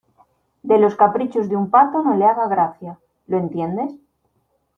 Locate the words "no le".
2.01-2.25